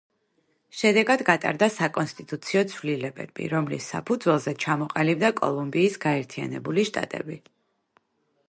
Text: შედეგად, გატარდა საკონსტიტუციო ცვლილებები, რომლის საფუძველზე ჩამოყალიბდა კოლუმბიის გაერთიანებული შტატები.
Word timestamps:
შედეგად, 0.77 1.23
გატარდა 1.27 1.67
საკონსტიტუციო 1.75 2.63
ცვლილებები, 2.71 3.49
რომლის 3.53 3.91
საფუძველზე 3.93 4.55
ჩამოყალიბდა 4.67 5.33
კოლუმბიის 5.43 6.03
გაერთიანებული 6.07 6.91
შტატები. 6.91 7.43